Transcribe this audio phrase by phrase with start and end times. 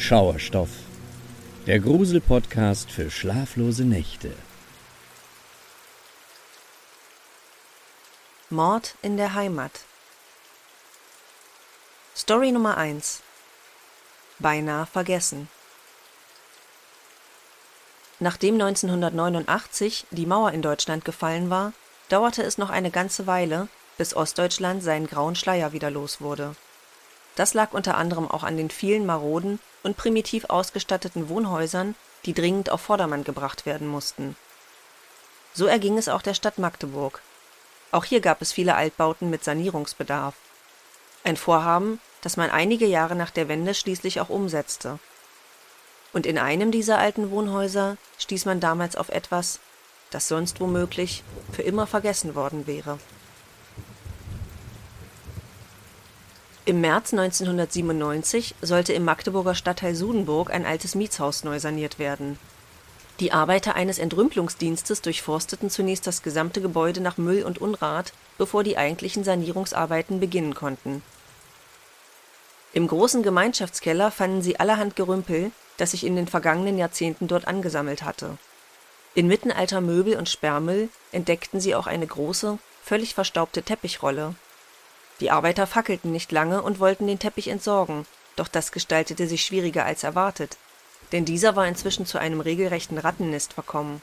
[0.00, 0.70] Schauerstoff,
[1.66, 4.32] der Grusel-Podcast für schlaflose Nächte.
[8.48, 9.72] Mord in der Heimat.
[12.16, 13.22] Story Nummer 1.
[14.38, 15.48] Beinahe vergessen.
[18.20, 21.72] Nachdem 1989 die Mauer in Deutschland gefallen war,
[22.08, 23.66] dauerte es noch eine ganze Weile,
[23.98, 26.54] bis Ostdeutschland seinen grauen Schleier wieder los wurde.
[27.34, 32.70] Das lag unter anderem auch an den vielen maroden und primitiv ausgestatteten Wohnhäusern, die dringend
[32.70, 34.36] auf Vordermann gebracht werden mussten.
[35.54, 37.20] So erging es auch der Stadt Magdeburg.
[37.90, 40.34] Auch hier gab es viele Altbauten mit Sanierungsbedarf.
[41.24, 44.98] Ein Vorhaben, das man einige Jahre nach der Wende schließlich auch umsetzte.
[46.12, 49.60] Und in einem dieser alten Wohnhäuser stieß man damals auf etwas,
[50.10, 52.98] das sonst womöglich für immer vergessen worden wäre.
[56.68, 62.38] Im März 1997 sollte im Magdeburger Stadtteil Sudenburg ein altes Mietshaus neu saniert werden.
[63.20, 68.76] Die Arbeiter eines Entrümpelungsdienstes durchforsteten zunächst das gesamte Gebäude nach Müll und Unrat, bevor die
[68.76, 71.02] eigentlichen Sanierungsarbeiten beginnen konnten.
[72.74, 78.02] Im großen Gemeinschaftskeller fanden sie allerhand Gerümpel, das sich in den vergangenen Jahrzehnten dort angesammelt
[78.02, 78.36] hatte.
[79.14, 84.34] Inmitten alter Möbel und Sperrmüll entdeckten sie auch eine große, völlig verstaubte Teppichrolle,
[85.20, 89.84] die Arbeiter fackelten nicht lange und wollten den Teppich entsorgen, doch das gestaltete sich schwieriger
[89.84, 90.56] als erwartet,
[91.12, 94.00] denn dieser war inzwischen zu einem regelrechten Rattennest verkommen.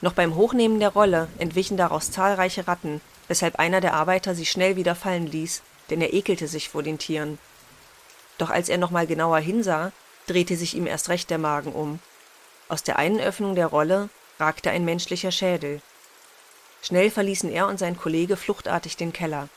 [0.00, 4.76] Noch beim Hochnehmen der Rolle entwichen daraus zahlreiche Ratten, weshalb einer der Arbeiter sie schnell
[4.76, 7.38] wieder fallen ließ, denn er ekelte sich vor den Tieren.
[8.36, 9.92] Doch als er noch mal genauer hinsah,
[10.26, 11.98] drehte sich ihm erst recht der Magen um.
[12.68, 15.80] Aus der einen Öffnung der Rolle ragte ein menschlicher Schädel.
[16.82, 19.48] Schnell verließen er und sein Kollege fluchtartig den Keller.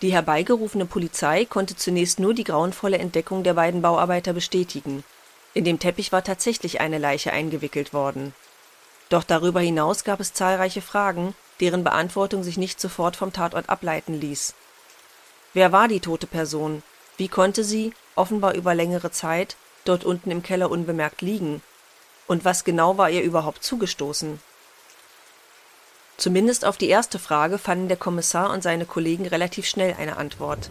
[0.00, 5.02] Die herbeigerufene Polizei konnte zunächst nur die grauenvolle Entdeckung der beiden Bauarbeiter bestätigen.
[5.54, 8.32] In dem Teppich war tatsächlich eine Leiche eingewickelt worden.
[9.08, 14.14] Doch darüber hinaus gab es zahlreiche Fragen, deren Beantwortung sich nicht sofort vom Tatort ableiten
[14.20, 14.54] ließ.
[15.52, 16.84] Wer war die tote Person?
[17.16, 21.62] Wie konnte sie, offenbar über längere Zeit, dort unten im Keller unbemerkt liegen?
[22.28, 24.38] Und was genau war ihr überhaupt zugestoßen
[26.18, 30.68] Zumindest auf die erste Frage fanden der Kommissar und seine Kollegen relativ schnell eine Antwort.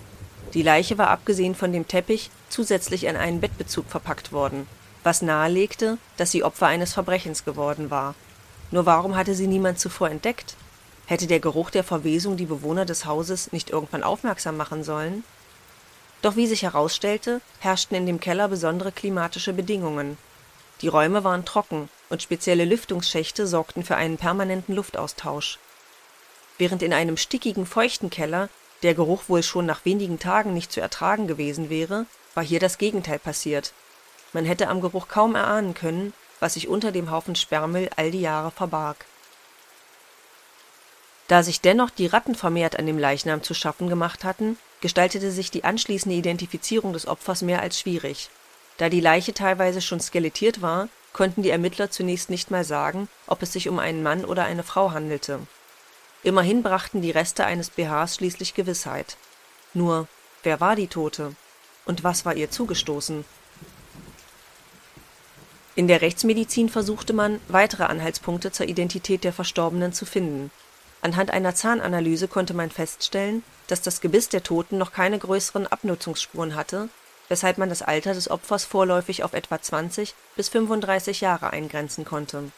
[0.53, 4.67] Die Leiche war abgesehen von dem Teppich zusätzlich in einen Bettbezug verpackt worden,
[5.03, 8.13] was nahelegte, dass sie Opfer eines Verbrechens geworden war.
[8.71, 10.57] Nur warum hatte sie niemand zuvor entdeckt?
[11.05, 15.23] Hätte der Geruch der Verwesung die Bewohner des Hauses nicht irgendwann aufmerksam machen sollen?
[16.21, 20.17] Doch wie sich herausstellte, herrschten in dem Keller besondere klimatische Bedingungen.
[20.81, 25.59] Die Räume waren trocken und spezielle Lüftungsschächte sorgten für einen permanenten Luftaustausch.
[26.57, 28.49] Während in einem stickigen, feuchten Keller
[28.83, 32.77] der Geruch wohl schon nach wenigen Tagen nicht zu ertragen gewesen wäre, war hier das
[32.77, 33.73] Gegenteil passiert.
[34.33, 38.21] Man hätte am Geruch kaum erahnen können, was sich unter dem Haufen Sperrmüll all die
[38.21, 39.05] Jahre verbarg.
[41.27, 45.51] Da sich dennoch die Ratten vermehrt an dem Leichnam zu schaffen gemacht hatten, gestaltete sich
[45.51, 48.29] die anschließende Identifizierung des Opfers mehr als schwierig.
[48.77, 53.41] Da die Leiche teilweise schon skelettiert war, konnten die Ermittler zunächst nicht mal sagen, ob
[53.41, 55.39] es sich um einen Mann oder eine Frau handelte.
[56.21, 59.17] Immerhin brachten die Reste eines BHs schließlich Gewissheit.
[59.73, 60.07] Nur,
[60.43, 61.35] wer war die Tote?
[61.85, 63.25] Und was war ihr zugestoßen?
[65.73, 70.51] In der Rechtsmedizin versuchte man, weitere Anhaltspunkte zur Identität der Verstorbenen zu finden.
[71.01, 76.53] Anhand einer Zahnanalyse konnte man feststellen, dass das Gebiss der Toten noch keine größeren Abnutzungsspuren
[76.53, 76.89] hatte
[77.29, 82.51] weshalb man das Alter des Opfers vorläufig auf etwa 20 bis 35 Jahre eingrenzen konnte.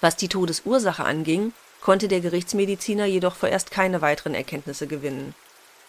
[0.00, 5.34] Was die Todesursache anging, konnte der Gerichtsmediziner jedoch vorerst keine weiteren Erkenntnisse gewinnen.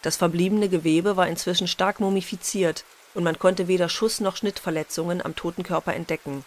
[0.01, 5.35] Das verbliebene Gewebe war inzwischen stark mumifiziert und man konnte weder Schuss noch Schnittverletzungen am
[5.35, 6.45] toten Körper entdecken.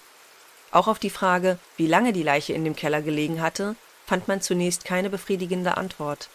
[0.70, 3.74] Auch auf die Frage, wie lange die Leiche in dem Keller gelegen hatte,
[4.06, 6.28] fand man zunächst keine befriedigende Antwort.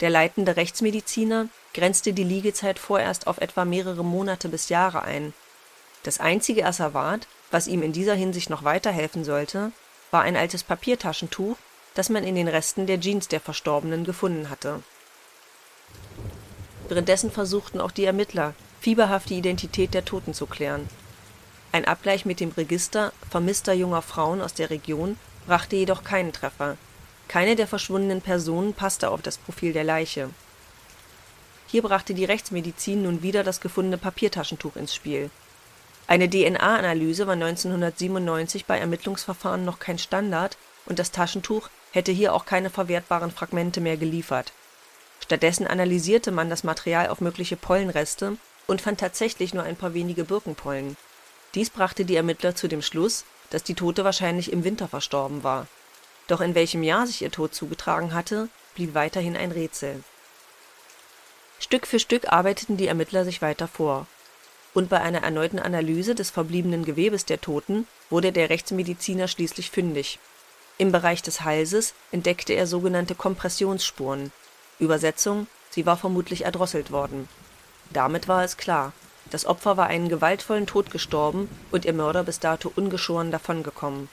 [0.00, 5.34] Der leitende Rechtsmediziner grenzte die Liegezeit vorerst auf etwa mehrere Monate bis Jahre ein.
[6.02, 9.72] Das einzige Asservat, was ihm in dieser Hinsicht noch weiterhelfen sollte,
[10.10, 11.56] war ein altes Papiertaschentuch,
[11.94, 14.82] das man in den Resten der Jeans der Verstorbenen gefunden hatte.
[16.88, 20.88] Währenddessen versuchten auch die Ermittler, fieberhaft die Identität der Toten zu klären.
[21.72, 26.78] Ein Abgleich mit dem Register vermisster junger Frauen aus der Region brachte jedoch keinen Treffer.
[27.26, 30.30] Keine der verschwundenen Personen passte auf das Profil der Leiche
[31.70, 35.30] hier brachte die Rechtsmedizin nun wieder das gefundene Papiertaschentuch ins Spiel.
[36.06, 40.56] Eine DNA-Analyse war 1997 bei Ermittlungsverfahren noch kein Standard
[40.86, 44.52] und das Taschentuch hätte hier auch keine verwertbaren Fragmente mehr geliefert.
[45.20, 50.24] Stattdessen analysierte man das Material auf mögliche Pollenreste und fand tatsächlich nur ein paar wenige
[50.24, 50.96] Birkenpollen.
[51.54, 55.66] Dies brachte die Ermittler zu dem Schluss, dass die Tote wahrscheinlich im Winter verstorben war.
[56.26, 60.02] Doch in welchem Jahr sich ihr Tod zugetragen hatte, blieb weiterhin ein Rätsel.
[61.58, 64.06] Stück für Stück arbeiteten die Ermittler sich weiter vor.
[64.74, 70.18] Und bei einer erneuten Analyse des verbliebenen Gewebes der Toten wurde der Rechtsmediziner schließlich fündig.
[70.76, 74.30] Im Bereich des Halses entdeckte er sogenannte Kompressionsspuren.
[74.78, 77.28] Übersetzung: Sie war vermutlich erdrosselt worden.
[77.90, 78.92] Damit war es klar:
[79.30, 84.08] Das Opfer war einen gewaltvollen Tod gestorben und ihr Mörder bis dato ungeschoren davongekommen.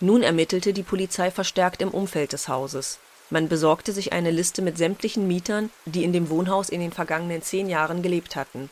[0.00, 2.98] Nun ermittelte die Polizei verstärkt im Umfeld des Hauses.
[3.30, 7.42] Man besorgte sich eine Liste mit sämtlichen Mietern, die in dem Wohnhaus in den vergangenen
[7.42, 8.70] zehn Jahren gelebt hatten.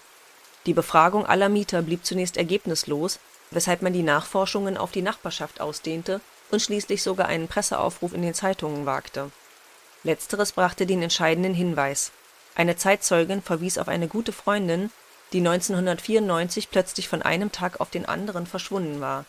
[0.66, 3.20] Die Befragung aller Mieter blieb zunächst ergebnislos,
[3.52, 6.20] weshalb man die Nachforschungen auf die Nachbarschaft ausdehnte
[6.50, 9.30] und schließlich sogar einen Presseaufruf in den Zeitungen wagte.
[10.02, 12.10] Letzteres brachte den entscheidenden Hinweis.
[12.56, 14.90] Eine Zeitzeugin verwies auf eine gute Freundin,
[15.32, 19.24] die 1994 plötzlich von einem Tag auf den anderen verschwunden war.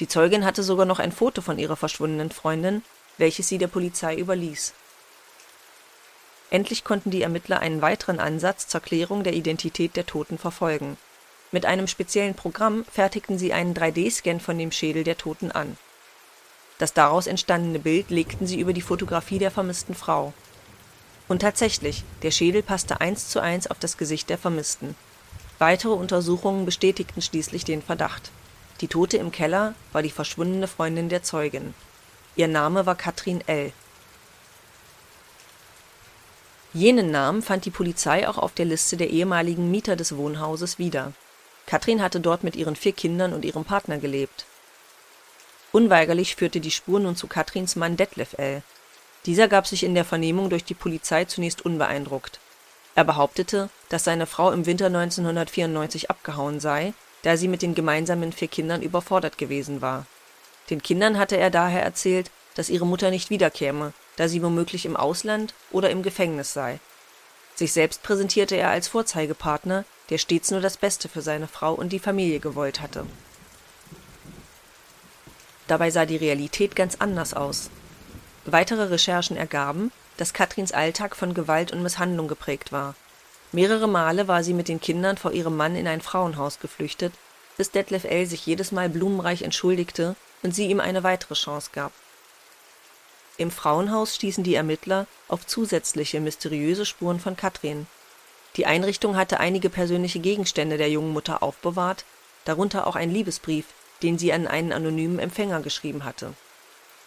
[0.00, 2.82] Die Zeugin hatte sogar noch ein Foto von ihrer verschwundenen Freundin
[3.18, 4.72] welches sie der Polizei überließ.
[6.50, 10.96] Endlich konnten die Ermittler einen weiteren Ansatz zur Klärung der Identität der Toten verfolgen.
[11.52, 15.76] Mit einem speziellen Programm fertigten sie einen 3D-Scan von dem Schädel der Toten an.
[16.78, 20.32] Das daraus entstandene Bild legten sie über die Fotografie der vermissten Frau.
[21.26, 24.94] Und tatsächlich, der Schädel passte eins zu eins auf das Gesicht der Vermissten.
[25.58, 28.30] Weitere Untersuchungen bestätigten schließlich den Verdacht.
[28.80, 31.74] Die Tote im Keller war die verschwundene Freundin der Zeugin
[32.38, 33.72] Ihr Name war Katrin L.
[36.72, 41.14] Jenen Namen fand die Polizei auch auf der Liste der ehemaligen Mieter des Wohnhauses wieder.
[41.66, 44.46] Katrin hatte dort mit ihren vier Kindern und ihrem Partner gelebt.
[45.72, 48.62] Unweigerlich führte die Spur nun zu Katrins Mann Detlef L.
[49.26, 52.38] Dieser gab sich in der Vernehmung durch die Polizei zunächst unbeeindruckt.
[52.94, 58.30] Er behauptete, dass seine Frau im Winter 1994 abgehauen sei, da sie mit den gemeinsamen
[58.30, 60.06] vier Kindern überfordert gewesen war
[60.70, 64.96] den Kindern hatte er daher erzählt, dass ihre Mutter nicht wiederkäme, da sie womöglich im
[64.96, 66.80] Ausland oder im Gefängnis sei.
[67.54, 71.92] Sich selbst präsentierte er als Vorzeigepartner, der stets nur das Beste für seine Frau und
[71.92, 73.06] die Familie gewollt hatte.
[75.66, 77.70] Dabei sah die Realität ganz anders aus.
[78.44, 82.94] Weitere Recherchen ergaben, dass Katrins Alltag von Gewalt und Misshandlung geprägt war.
[83.52, 87.12] Mehrere Male war sie mit den Kindern vor ihrem Mann in ein Frauenhaus geflüchtet,
[87.56, 88.26] bis Detlef L.
[88.26, 91.92] sich jedes Mal blumenreich entschuldigte und sie ihm eine weitere Chance gab.
[93.36, 97.86] Im Frauenhaus stießen die Ermittler auf zusätzliche mysteriöse Spuren von Katrin.
[98.56, 102.04] Die Einrichtung hatte einige persönliche Gegenstände der jungen Mutter aufbewahrt,
[102.44, 103.66] darunter auch ein Liebesbrief,
[104.02, 106.34] den sie an einen anonymen Empfänger geschrieben hatte.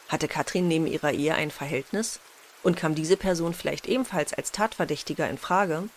[0.08, 2.20] Hatte Katrin neben ihrer Ehe ein Verhältnis?
[2.64, 5.90] Und kam diese Person vielleicht ebenfalls als Tatverdächtiger in Frage?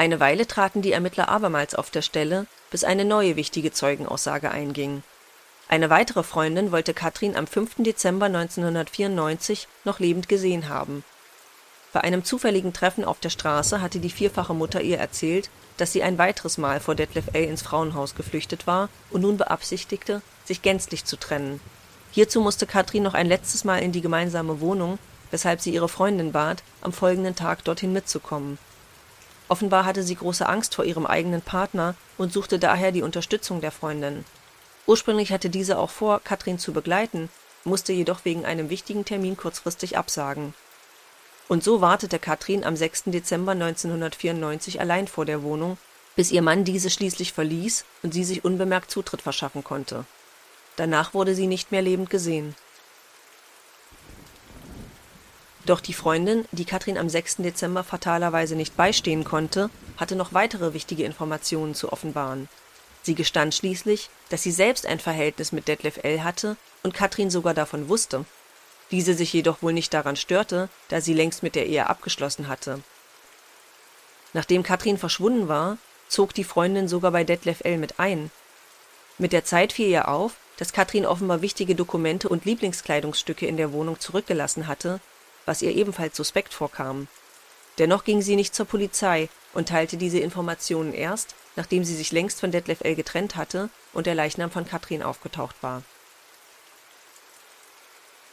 [0.00, 5.02] Eine Weile traten die Ermittler abermals auf der Stelle, bis eine neue wichtige Zeugenaussage einging.
[5.68, 7.72] Eine weitere Freundin wollte Katrin am 5.
[7.80, 11.04] Dezember 1994 noch lebend gesehen haben.
[11.92, 16.02] Bei einem zufälligen Treffen auf der Straße hatte die vierfache Mutter ihr erzählt, dass sie
[16.02, 17.44] ein weiteres Mal vor Detlef L.
[17.44, 21.60] ins Frauenhaus geflüchtet war und nun beabsichtigte, sich gänzlich zu trennen.
[22.10, 24.98] Hierzu musste Katrin noch ein letztes Mal in die gemeinsame Wohnung,
[25.30, 28.56] weshalb sie ihre Freundin bat, am folgenden Tag dorthin mitzukommen
[29.50, 33.72] Offenbar hatte sie große Angst vor ihrem eigenen Partner und suchte daher die Unterstützung der
[33.72, 34.24] Freundin.
[34.86, 37.28] Ursprünglich hatte diese auch vor, Katrin zu begleiten,
[37.64, 40.54] musste jedoch wegen einem wichtigen Termin kurzfristig absagen.
[41.48, 43.06] Und so wartete Katrin am 6.
[43.06, 45.78] Dezember 1994 allein vor der Wohnung,
[46.14, 50.04] bis ihr Mann diese schließlich verließ und sie sich unbemerkt Zutritt verschaffen konnte.
[50.76, 52.54] Danach wurde sie nicht mehr lebend gesehen
[55.66, 57.36] doch die Freundin, die Katrin am 6.
[57.38, 62.48] Dezember fatalerweise nicht beistehen konnte, hatte noch weitere wichtige Informationen zu offenbaren.
[63.02, 66.22] Sie gestand schließlich, dass sie selbst ein Verhältnis mit Detlef L.
[66.22, 68.24] hatte und Katrin sogar davon wusste.
[68.90, 72.80] Diese sich jedoch wohl nicht daran störte, da sie längst mit der Ehe abgeschlossen hatte.
[74.32, 77.78] Nachdem Katrin verschwunden war, zog die Freundin sogar bei Detlef L.
[77.78, 78.30] mit ein.
[79.18, 83.72] Mit der Zeit fiel ihr auf, dass Katrin offenbar wichtige Dokumente und Lieblingskleidungsstücke in der
[83.72, 85.00] Wohnung zurückgelassen hatte,
[85.50, 87.08] was ihr ebenfalls suspekt vorkam.
[87.78, 92.38] Dennoch ging sie nicht zur Polizei und teilte diese Informationen erst, nachdem sie sich längst
[92.38, 92.94] von Detlef L.
[92.94, 95.82] getrennt hatte und der Leichnam von Katrin aufgetaucht war.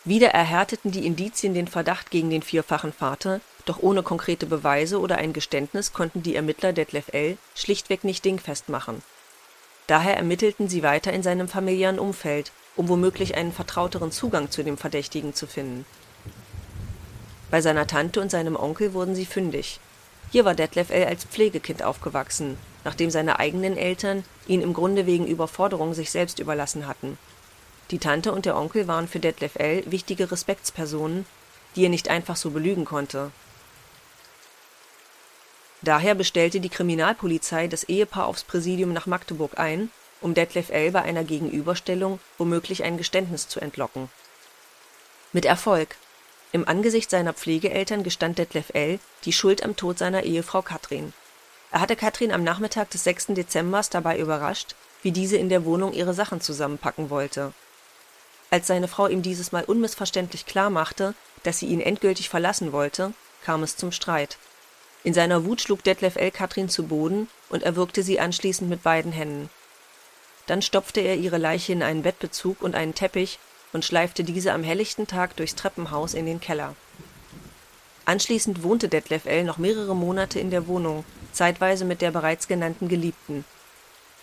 [0.06, 5.18] Wieder erhärteten die Indizien den Verdacht gegen den vierfachen Vater, doch ohne konkrete Beweise oder
[5.18, 7.40] ein Geständnis konnten die Ermittler Detlef L.
[7.56, 9.02] schlichtweg nicht dingfest machen.
[9.88, 14.78] Daher ermittelten sie weiter in seinem familiären Umfeld um womöglich einen vertrauteren Zugang zu dem
[14.78, 15.86] Verdächtigen zu finden.
[17.50, 19.80] Bei seiner Tante und seinem Onkel wurden sie fündig.
[20.32, 21.06] Hier war Detlef L.
[21.06, 26.88] als Pflegekind aufgewachsen, nachdem seine eigenen Eltern ihn im Grunde wegen Überforderung sich selbst überlassen
[26.88, 27.18] hatten.
[27.92, 29.90] Die Tante und der Onkel waren für Detlef L.
[29.90, 31.26] wichtige Respektspersonen,
[31.76, 33.32] die er nicht einfach so belügen konnte.
[35.82, 40.92] Daher bestellte die Kriminalpolizei das Ehepaar aufs Präsidium nach Magdeburg ein, um Detlef L.
[40.92, 44.10] bei einer Gegenüberstellung womöglich ein Geständnis zu entlocken.
[45.32, 45.96] Mit Erfolg.
[46.54, 49.00] Im Angesicht seiner Pflegeeltern gestand Detlef L.
[49.26, 51.14] die Schuld am Tod seiner Ehefrau Katrin.
[51.72, 53.28] Er hatte Katrin am Nachmittag des 6.
[53.28, 57.54] Dezembers dabei überrascht, wie diese in der Wohnung ihre Sachen zusammenpacken wollte.
[58.50, 61.14] Als seine Frau ihm dieses Mal unmissverständlich klarmachte,
[61.44, 63.14] dass sie ihn endgültig verlassen wollte,
[63.44, 64.38] kam es zum Streit.
[65.04, 66.32] In seiner Wut schlug Detlef L.
[66.32, 69.50] Katrin zu Boden und erwürgte sie anschließend mit beiden Händen.
[70.46, 73.38] Dann stopfte er ihre Leiche in einen Bettbezug und einen Teppich
[73.74, 76.76] und schleifte diese am helllichten Tag durchs Treppenhaus in den Keller.
[78.06, 79.44] Anschließend wohnte Detlef L.
[79.44, 83.44] noch mehrere Monate in der Wohnung, zeitweise mit der bereits genannten Geliebten.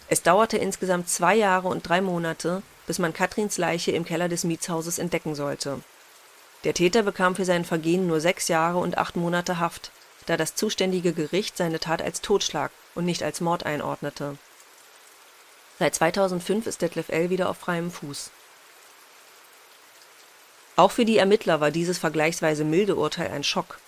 [0.08, 4.44] Es dauerte insgesamt zwei Jahre und drei Monate, bis man Katrins Leiche im Keller des
[4.44, 5.80] Mietshauses entdecken sollte.
[6.64, 9.90] Der Täter bekam für sein Vergehen nur sechs Jahre und acht Monate Haft,
[10.26, 14.38] da das zuständige Gericht seine Tat als Totschlag und nicht als Mord einordnete
[15.78, 17.30] Seit 2005 ist Detlef L.
[17.30, 18.30] wieder auf freiem Fuß.
[20.76, 23.78] Auch für die Ermittler war dieses vergleichsweise milde Urteil ein Schock.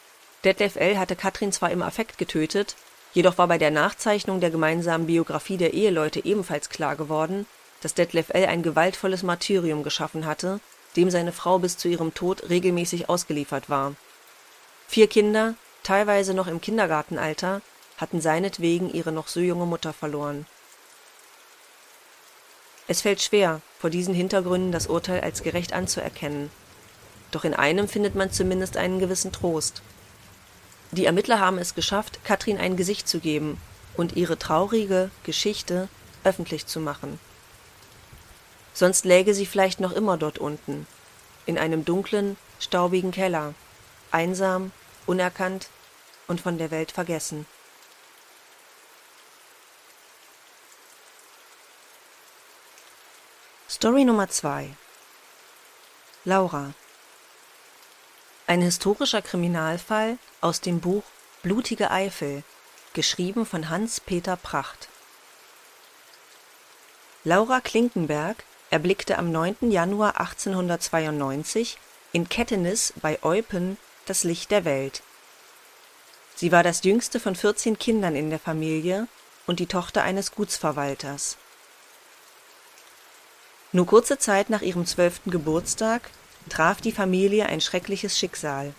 [0.44, 0.98] Detlef L.
[0.98, 2.76] hatte Katrin zwar im Affekt getötet,
[3.12, 7.46] jedoch war bei der Nachzeichnung der gemeinsamen Biografie der Eheleute ebenfalls klar geworden,
[7.80, 8.46] dass Detlef L.
[8.46, 10.60] ein gewaltvolles Martyrium geschaffen hatte,
[10.94, 13.94] dem seine Frau bis zu ihrem Tod regelmäßig ausgeliefert war.
[14.86, 17.62] Vier Kinder, teilweise noch im Kindergartenalter,
[17.96, 20.46] hatten seinetwegen ihre noch so junge Mutter verloren
[22.88, 26.50] es fällt schwer, vor diesen Hintergründen das Urteil als gerecht anzuerkennen.
[27.30, 29.82] Doch in einem findet man zumindest einen gewissen Trost.
[30.92, 33.60] Die Ermittler haben es geschafft, Katrin ein Gesicht zu geben
[33.96, 35.88] und ihre traurige Geschichte
[36.24, 37.18] öffentlich zu machen.
[38.74, 40.86] Sonst läge sie vielleicht noch immer dort unten,
[41.46, 43.54] in einem dunklen, staubigen Keller,
[44.10, 44.70] einsam,
[45.06, 45.68] unerkannt
[46.26, 47.46] und von der Welt vergessen.
[53.68, 54.70] Story Nummer 2
[56.24, 56.72] Laura
[58.46, 61.02] Ein historischer Kriminalfall aus dem Buch
[61.42, 62.44] Blutige Eifel,
[62.92, 64.88] geschrieben von Hans-Peter Pracht.
[67.24, 69.70] Laura Klinkenberg erblickte am 9.
[69.70, 71.78] Januar 1892
[72.12, 75.02] in Kettenis bei Eupen das Licht der Welt.
[76.34, 79.08] Sie war das jüngste von 14 Kindern in der Familie
[79.46, 81.36] und die Tochter eines Gutsverwalters
[83.76, 86.10] nur kurze Zeit nach ihrem zwölften Geburtstag
[86.48, 88.72] traf die Familie ein schreckliches Schicksal.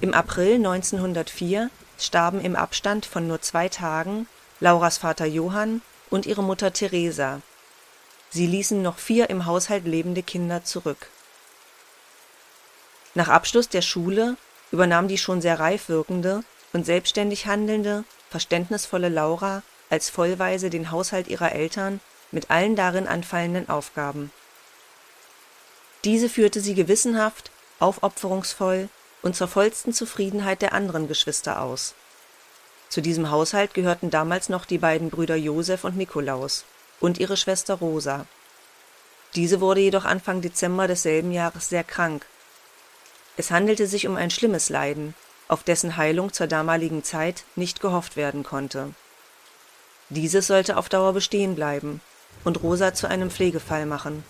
[0.00, 4.26] Im April 1904 starben im Abstand von nur zwei Tagen
[4.60, 7.40] Lauras Vater Johann und ihre Mutter Theresa.
[8.30, 11.08] Sie ließen noch vier im Haushalt lebende Kinder zurück.
[13.14, 14.36] Nach Abschluss der Schule
[14.72, 21.28] übernahm die schon sehr reif wirkende und selbstständig handelnde, verständnisvolle Laura als Vollweise den Haushalt
[21.28, 22.00] ihrer Eltern
[22.32, 24.32] mit allen darin anfallenden Aufgaben.
[26.04, 28.90] Diese führte sie gewissenhaft, aufopferungsvoll
[29.22, 31.94] und zur vollsten Zufriedenheit der anderen Geschwister aus.
[32.90, 36.66] Zu diesem Haushalt gehörten damals noch die beiden Brüder Josef und Nikolaus
[37.00, 38.26] und ihre Schwester Rosa.
[39.34, 42.26] Diese wurde jedoch Anfang Dezember desselben Jahres sehr krank.
[43.36, 45.14] Es handelte sich um ein schlimmes Leiden,
[45.48, 48.94] auf dessen Heilung zur damaligen Zeit nicht gehofft werden konnte.
[50.10, 52.00] Dieses sollte auf Dauer bestehen bleiben
[52.44, 54.22] und Rosa zu einem Pflegefall machen.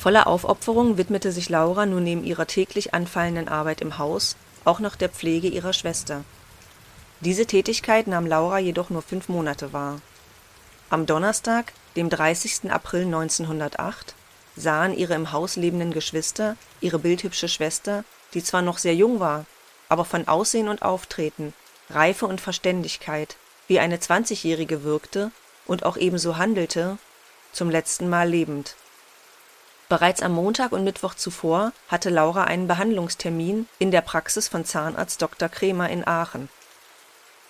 [0.00, 4.96] Voller Aufopferung widmete sich Laura nun neben ihrer täglich anfallenden Arbeit im Haus auch noch
[4.96, 6.24] der Pflege ihrer Schwester.
[7.20, 10.00] Diese Tätigkeit nahm Laura jedoch nur fünf Monate wahr.
[10.88, 12.70] Am Donnerstag, dem 30.
[12.70, 14.14] April 1908,
[14.56, 19.44] sahen ihre im Haus lebenden Geschwister ihre bildhübsche Schwester, die zwar noch sehr jung war,
[19.90, 21.52] aber von Aussehen und Auftreten,
[21.90, 23.36] Reife und Verständigkeit
[23.68, 25.30] wie eine Zwanzigjährige wirkte
[25.66, 26.96] und auch ebenso handelte,
[27.52, 28.76] zum letzten Mal lebend.
[29.90, 35.20] Bereits am Montag und Mittwoch zuvor hatte Laura einen Behandlungstermin in der Praxis von Zahnarzt
[35.20, 35.48] Dr.
[35.48, 36.48] Kremer in Aachen.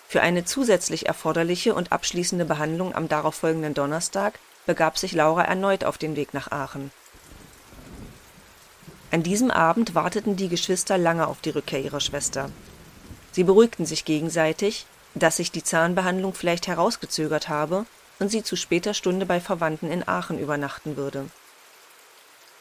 [0.09, 5.99] Für eine zusätzlich erforderliche und abschließende Behandlung am darauffolgenden Donnerstag begab sich Laura erneut auf
[5.99, 6.91] den Weg nach Aachen.
[9.11, 12.49] An diesem Abend warteten die Geschwister lange auf die Rückkehr ihrer Schwester.
[13.33, 17.85] Sie beruhigten sich gegenseitig, dass sich die Zahnbehandlung vielleicht herausgezögert habe
[18.19, 21.27] und sie zu später Stunde bei Verwandten in Aachen übernachten würde.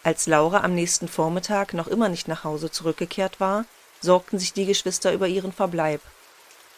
[0.04, 3.66] Als Laura am nächsten Vormittag noch immer nicht nach Hause zurückgekehrt war,
[4.02, 6.02] sorgten sich die Geschwister über ihren Verbleib.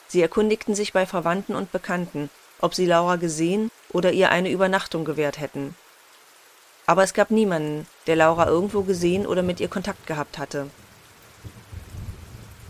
[0.07, 5.05] Sie erkundigten sich bei Verwandten und Bekannten, ob sie Laura gesehen oder ihr eine Übernachtung
[5.05, 5.75] gewährt hätten.
[6.87, 10.67] Aber es gab niemanden, der Laura irgendwo gesehen oder mit ihr Kontakt gehabt hatte.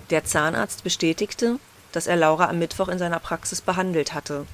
[0.09, 1.59] Der Zahnarzt bestätigte,
[1.93, 4.45] dass er Laura am Mittwoch in seiner Praxis behandelt hatte.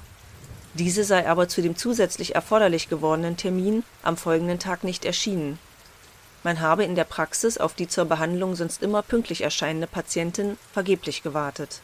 [0.74, 5.58] Diese sei aber zu dem zusätzlich erforderlich gewordenen Termin am folgenden Tag nicht erschienen.
[6.42, 11.22] Man habe in der Praxis auf die zur Behandlung sonst immer pünktlich erscheinende Patientin vergeblich
[11.22, 11.80] gewartet.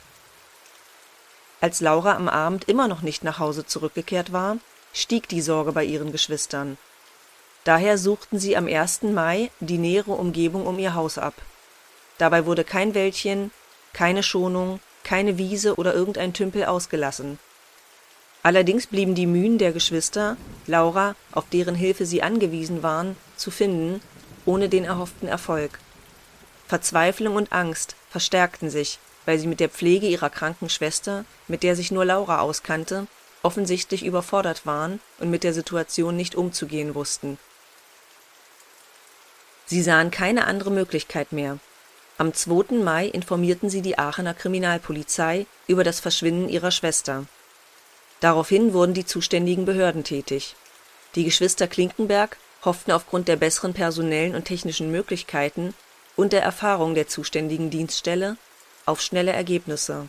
[1.61, 4.59] Als Laura am Abend immer noch nicht nach Hause zurückgekehrt war,
[4.93, 6.79] stieg die Sorge bei ihren Geschwistern.
[7.65, 9.03] Daher suchten sie am 1.
[9.03, 11.35] Mai die nähere Umgebung um ihr Haus ab.
[12.19, 13.51] Dabei wurde kein Wäldchen,
[13.93, 17.39] keine Schonung, keine Wiese oder irgendein Tümpel ausgelassen.
[18.43, 24.03] Allerdings blieben die Mühen der Geschwister, Laura, auf deren Hilfe sie angewiesen waren, zu finden,
[24.47, 25.79] ohne den erhofften Erfolg.
[26.67, 31.77] Verzweiflung und Angst verstärkten sich, weil sie mit der Pflege ihrer kranken Schwester, mit der
[31.77, 33.07] sich nur Laura auskannte,
[33.43, 37.39] offensichtlich überfordert waren und mit der Situation nicht umzugehen wussten.
[39.67, 41.59] Sie sahen keine andere Möglichkeit mehr.
[42.17, 42.77] Am 2.
[42.77, 47.25] Mai informierten sie die Aachener Kriminalpolizei über das Verschwinden ihrer Schwester.
[48.21, 50.55] Daraufhin wurden die zuständigen Behörden tätig.
[51.15, 55.75] Die Geschwister Klinkenberg hofften aufgrund der besseren personellen und technischen Möglichkeiten
[56.17, 58.37] und der Erfahrung der zuständigen Dienststelle
[58.87, 60.09] auf schnelle Ergebnisse.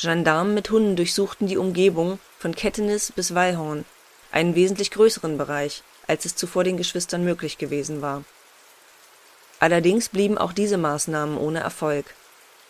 [0.00, 3.84] Gendarmen mit Hunden durchsuchten die Umgebung von Kettenis bis Wallhorn,
[4.30, 8.24] einen wesentlich größeren Bereich, als es zuvor den Geschwistern möglich gewesen war.
[9.60, 12.06] Allerdings blieben auch diese Maßnahmen ohne Erfolg.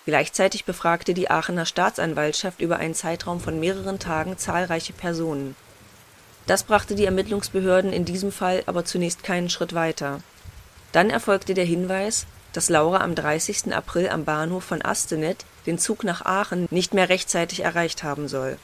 [0.04, 5.56] Gleichzeitig befragte die Aachener Staatsanwaltschaft über einen Zeitraum von mehreren Tagen zahlreiche Personen.
[6.46, 10.20] Das brachte die Ermittlungsbehörden in diesem Fall aber zunächst keinen Schritt weiter.
[10.92, 13.74] Dann erfolgte der Hinweis, dass Laura am 30.
[13.74, 18.58] April am Bahnhof von Astenet den Zug nach Aachen nicht mehr rechtzeitig erreicht haben soll.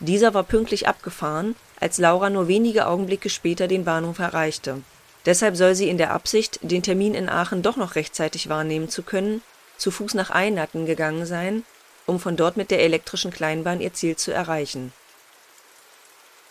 [0.00, 4.82] Dieser war pünktlich abgefahren, als Laura nur wenige Augenblicke später den Bahnhof erreichte.
[5.24, 9.02] Deshalb soll sie in der Absicht, den Termin in Aachen doch noch rechtzeitig wahrnehmen zu
[9.04, 9.42] können,
[9.76, 11.64] zu Fuß nach Einatten gegangen sein,
[12.06, 14.92] um von dort mit der elektrischen Kleinbahn ihr Ziel zu erreichen.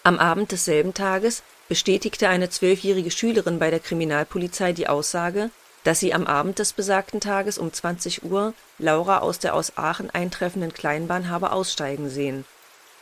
[0.03, 5.51] Am Abend desselben Tages bestätigte eine zwölfjährige Schülerin bei der Kriminalpolizei die Aussage,
[5.83, 10.09] dass sie am Abend des besagten Tages um 20 Uhr Laura aus der aus Aachen
[10.09, 12.45] eintreffenden Kleinbahn habe aussteigen sehen.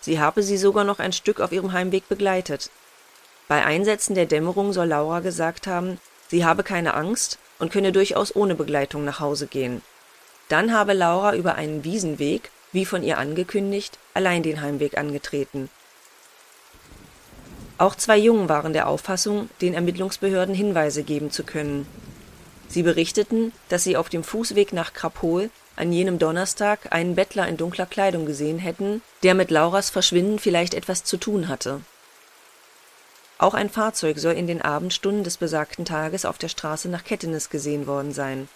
[0.02, 2.70] Sie habe sie sogar noch ein Stück auf ihrem Heimweg begleitet.
[3.48, 8.36] Bei Einsätzen der Dämmerung soll Laura gesagt haben, sie habe keine Angst und könne durchaus
[8.36, 9.82] ohne Begleitung nach Hause gehen.
[10.50, 15.70] Dann habe Laura über einen Wiesenweg, wie von ihr angekündigt, allein den Heimweg angetreten.
[17.80, 21.88] Auch zwei Jungen waren der Auffassung, den Ermittlungsbehörden Hinweise geben zu können
[22.70, 27.58] Sie berichteten, dass sie auf dem Fußweg nach Krapol an jenem Donnerstag einen Bettler in
[27.58, 31.82] dunkler Kleidung gesehen hätten, der mit Lauras Verschwinden vielleicht etwas zu tun hatte.
[33.40, 37.50] Auch ein Fahrzeug soll in den Abendstunden des besagten Tages auf der Straße nach Kettenis
[37.50, 38.50] gesehen worden sein.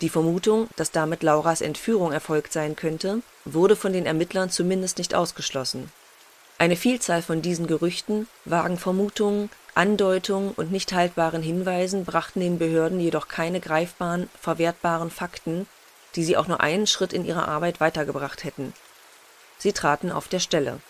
[0.00, 5.14] Die Vermutung, dass damit Lauras Entführung erfolgt sein könnte, wurde von den Ermittlern zumindest nicht
[5.14, 5.90] ausgeschlossen.
[6.58, 13.00] Eine Vielzahl von diesen Gerüchten, vagen Vermutungen Andeutungen und nicht haltbaren Hinweisen brachten den Behörden
[13.00, 15.66] jedoch keine greifbaren, verwertbaren Fakten,
[16.14, 18.72] die sie auch nur einen Schritt in ihrer Arbeit weitergebracht hätten.
[19.58, 20.80] Sie traten auf der Stelle.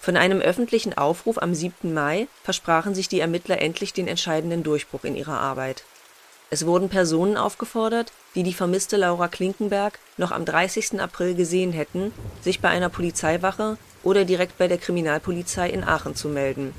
[0.00, 1.92] Von einem öffentlichen Aufruf am 7.
[1.92, 5.82] Mai versprachen sich die Ermittler endlich den entscheidenden Durchbruch in ihrer Arbeit.
[6.54, 11.00] Es wurden Personen aufgefordert, die die vermisste Laura Klinkenberg noch am 30.
[11.00, 12.12] April gesehen hätten,
[12.42, 16.72] sich bei einer Polizeiwache oder direkt bei der Kriminalpolizei in Aachen zu melden.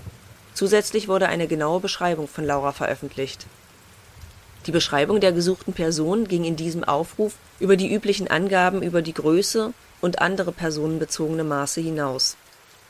[0.54, 3.48] Zusätzlich wurde eine genaue Beschreibung von Laura veröffentlicht.
[4.66, 9.14] Die Beschreibung der gesuchten Person ging in diesem Aufruf über die üblichen Angaben über die
[9.14, 12.38] Größe und andere personenbezogene Maße hinaus.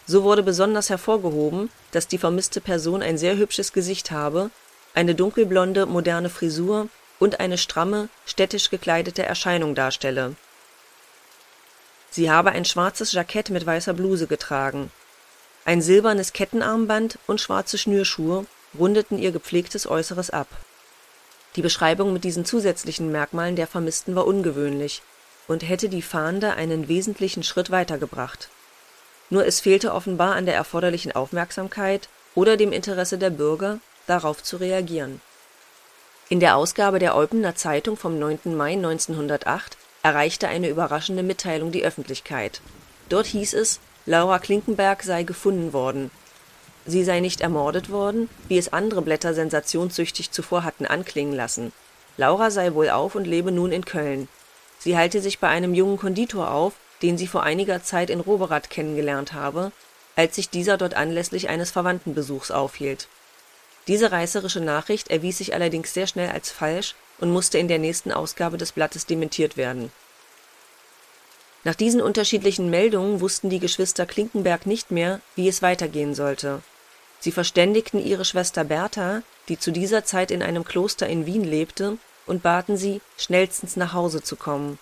[0.06, 4.52] So wurde besonders hervorgehoben, dass die vermisste Person ein sehr hübsches Gesicht habe,
[4.96, 6.88] eine dunkelblonde, moderne Frisur
[7.20, 10.36] und eine stramme, städtisch gekleidete Erscheinung darstelle
[12.16, 14.90] Sie habe ein schwarzes Jackett mit weißer Bluse getragen.
[15.66, 18.46] Ein silbernes Kettenarmband und schwarze Schnürschuhe
[18.80, 20.48] rundeten ihr gepflegtes Äußeres ab.
[21.58, 25.02] Die Beschreibung mit diesen zusätzlichen Merkmalen der Vermissten war ungewöhnlich
[25.50, 28.48] und hätte die Fahnder einen wesentlichen Schritt weitergebracht.
[29.30, 34.58] Nur es fehlte offenbar an der erforderlichen Aufmerksamkeit oder dem Interesse der Bürger, darauf zu
[34.58, 35.22] reagieren.
[36.28, 38.56] In der Ausgabe der Eupener Zeitung vom 9.
[38.56, 42.62] Mai 1908 erreichte eine überraschende Mitteilung die Öffentlichkeit.
[43.10, 46.12] Dort hieß es, Laura Klinkenberg sei gefunden worden.
[46.86, 51.72] Sie sei nicht ermordet worden, wie es andere Blätter sensationssüchtig zuvor hatten anklingen lassen.
[52.18, 54.28] Laura sei wohlauf und lebe nun in Köln.
[54.80, 58.70] Sie halte sich bei einem jungen Konditor auf, den sie vor einiger Zeit in Roberath
[58.70, 59.72] kennengelernt habe,
[60.16, 63.08] als sich dieser dort anlässlich eines Verwandtenbesuchs aufhielt.
[63.88, 68.12] Diese reißerische Nachricht erwies sich allerdings sehr schnell als falsch und musste in der nächsten
[68.12, 69.92] Ausgabe des Blattes dementiert werden.
[71.64, 76.62] Nach diesen unterschiedlichen Meldungen wussten die Geschwister Klinkenberg nicht mehr, wie es weitergehen sollte.
[77.20, 81.98] Sie verständigten ihre Schwester Bertha, die zu dieser Zeit in einem Kloster in Wien lebte,
[82.28, 84.80] und baten sie, schnellstens nach Hause zu kommen.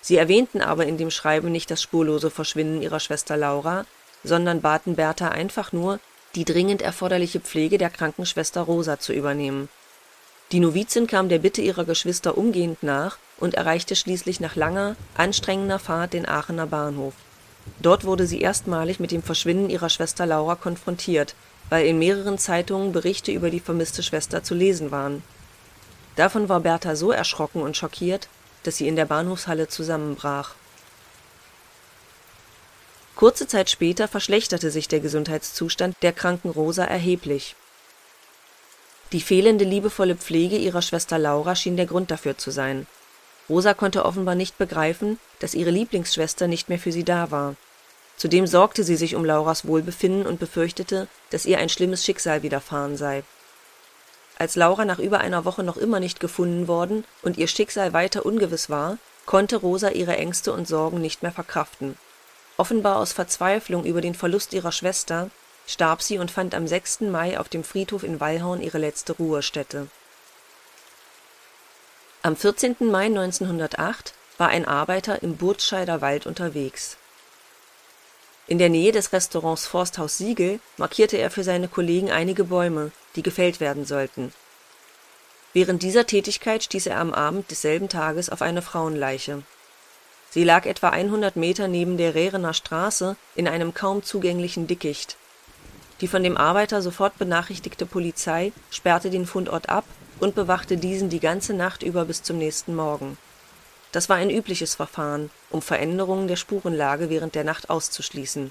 [0.00, 3.86] Sie erwähnten aber in dem Schreiben nicht das spurlose Verschwinden ihrer Schwester Laura,
[4.24, 6.00] sondern baten Bertha einfach nur,
[6.36, 9.68] die dringend erforderliche Pflege der kranken Schwester Rosa zu übernehmen.
[10.52, 15.78] Die Novizin kam der Bitte ihrer Geschwister umgehend nach und erreichte schließlich nach langer, anstrengender
[15.78, 17.14] Fahrt den Aachener Bahnhof.
[17.80, 21.34] Dort wurde sie erstmalig mit dem Verschwinden ihrer Schwester Laura konfrontiert,
[21.68, 25.22] weil in mehreren Zeitungen Berichte über die vermisste Schwester zu lesen waren.
[26.14, 28.28] Davon war Bertha so erschrocken und schockiert,
[28.62, 30.54] dass sie in der Bahnhofshalle zusammenbrach.
[33.16, 37.56] Kurze Zeit später verschlechterte sich der Gesundheitszustand der kranken Rosa erheblich.
[39.12, 42.86] Die fehlende liebevolle Pflege ihrer Schwester Laura schien der Grund dafür zu sein.
[43.48, 47.54] Rosa konnte offenbar nicht begreifen, dass ihre Lieblingsschwester nicht mehr für sie da war.
[48.18, 52.98] Zudem sorgte sie sich um Lauras Wohlbefinden und befürchtete, dass ihr ein schlimmes Schicksal widerfahren
[52.98, 53.22] sei.
[54.38, 58.26] Als Laura nach über einer Woche noch immer nicht gefunden worden und ihr Schicksal weiter
[58.26, 61.96] ungewiss war, konnte Rosa ihre Ängste und Sorgen nicht mehr verkraften.
[62.56, 65.30] Offenbar aus Verzweiflung über den Verlust ihrer Schwester
[65.66, 67.00] starb sie und fand am 6.
[67.02, 69.88] Mai auf dem Friedhof in Wallhorn ihre letzte Ruhestätte.
[72.22, 72.76] Am 14.
[72.80, 76.96] Mai 1908 war ein Arbeiter im Burtscheider Wald unterwegs
[78.48, 83.24] in der Nähe des Restaurants Forsthaus Siegel markierte er für seine Kollegen einige Bäume, die
[83.24, 84.32] gefällt werden sollten.
[85.52, 89.42] Während dieser Tätigkeit stieß er am Abend desselben Tages auf eine Frauenleiche.
[90.36, 95.16] Sie lag etwa 100 Meter neben der Rerener Straße in einem kaum zugänglichen Dickicht.
[96.02, 99.86] Die von dem Arbeiter sofort benachrichtigte Polizei sperrte den Fundort ab
[100.20, 103.16] und bewachte diesen die ganze Nacht über bis zum nächsten Morgen
[103.96, 108.50] das war ein übliches Verfahren, um Veränderungen der Spurenlage während der Nacht auszuschließen.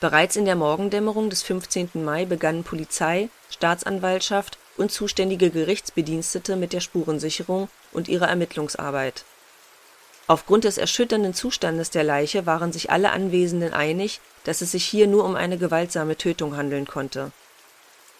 [0.00, 1.90] Bereits in der Morgendämmerung des 15.
[1.94, 9.24] Mai begannen Polizei, Staatsanwaltschaft und zuständige Gerichtsbedienstete mit der Spurensicherung und ihrer Ermittlungsarbeit.
[10.32, 15.06] Aufgrund des erschütternden Zustandes der Leiche waren sich alle Anwesenden einig, dass es sich hier
[15.06, 17.32] nur um eine gewaltsame Tötung handeln konnte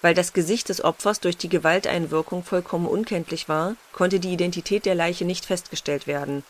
[0.02, 4.96] weil das Gesicht des Opfers durch die Gewalteinwirkung vollkommen unkenntlich war, konnte die Identität der
[4.96, 6.44] Leiche nicht festgestellt werden.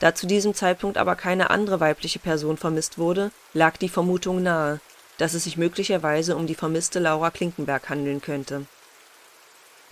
[0.00, 4.80] Da zu diesem Zeitpunkt aber keine andere weibliche Person vermisst wurde, lag die Vermutung nahe,
[5.16, 8.66] dass es sich möglicherweise um die vermisste Laura Klinkenberg handeln könnte.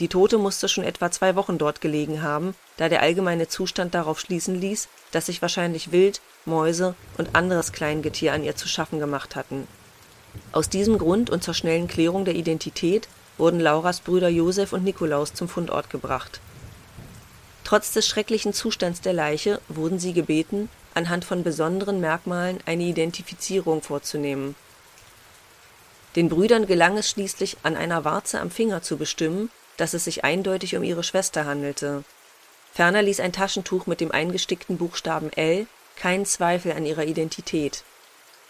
[0.00, 4.20] Die Tote musste schon etwa zwei Wochen dort gelegen haben, da der allgemeine Zustand darauf
[4.20, 9.36] schließen ließ, dass sich wahrscheinlich Wild, Mäuse und anderes Kleingetier an ihr zu schaffen gemacht
[9.36, 9.66] hatten
[10.52, 15.34] aus diesem Grund und zur schnellen Klärung der Identität wurden Lauras Brüder Josef und Nikolaus
[15.34, 16.40] zum Fundort gebracht.
[17.64, 23.82] Trotz des schrecklichen Zustands der Leiche wurden sie gebeten, anhand von besonderen Merkmalen eine Identifizierung
[23.82, 24.54] vorzunehmen.
[26.14, 30.24] Den Brüdern gelang es schließlich, an einer Warze am Finger zu bestimmen, dass es sich
[30.24, 32.04] eindeutig um ihre Schwester handelte.
[32.72, 37.84] Ferner ließ ein Taschentuch mit dem eingestickten Buchstaben L keinen Zweifel an ihrer Identität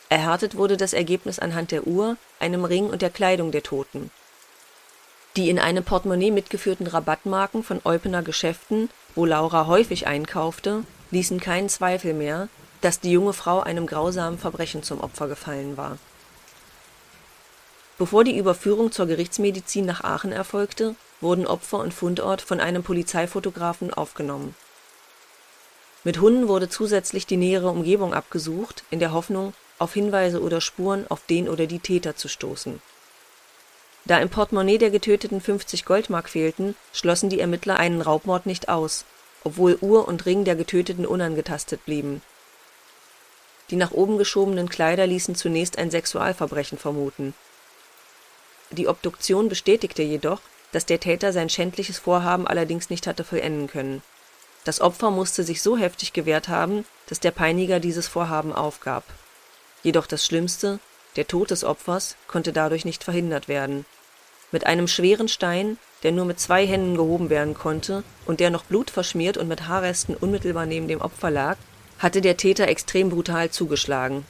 [0.08, 4.10] Erhärtet wurde das Ergebnis anhand der Uhr, einem Ring und der Kleidung der Toten.
[5.34, 11.68] Die in einem Portemonnaie mitgeführten Rabattmarken von Eupener Geschäften, wo Laura häufig einkaufte, ließen keinen
[11.68, 12.48] Zweifel mehr,
[12.80, 15.98] dass die junge Frau einem grausamen Verbrechen zum Opfer gefallen war.
[17.98, 23.92] Bevor die Überführung zur Gerichtsmedizin nach Aachen erfolgte, wurden Opfer und Fundort von einem Polizeifotografen
[23.92, 24.54] aufgenommen.
[26.04, 31.06] Mit Hunden wurde zusätzlich die nähere Umgebung abgesucht, in der Hoffnung auf Hinweise oder Spuren
[31.08, 32.80] auf den oder die Täter zu stoßen.
[34.04, 39.04] Da im Portemonnaie der Getöteten 50 Goldmark fehlten, schlossen die Ermittler einen Raubmord nicht aus,
[39.42, 42.22] obwohl Uhr und Ring der Getöteten unangetastet blieben.
[43.70, 47.34] Die nach oben geschobenen Kleider ließen zunächst ein Sexualverbrechen vermuten.
[48.70, 50.40] Die Obduktion bestätigte jedoch,
[50.76, 54.02] dass der Täter sein schändliches Vorhaben allerdings nicht hatte vollenden können.
[54.64, 59.02] Das Opfer musste sich so heftig gewehrt haben, dass der Peiniger dieses Vorhaben aufgab
[59.82, 60.78] Jedoch das Schlimmste,
[61.16, 63.86] der Tod des Opfers, konnte dadurch nicht verhindert werden.
[64.52, 68.64] Mit einem schweren Stein, der nur mit zwei Händen gehoben werden konnte und der noch
[68.64, 71.56] blutverschmiert und mit Haarresten unmittelbar neben dem Opfer lag,
[72.00, 74.26] hatte der Täter extrem brutal zugeschlagen.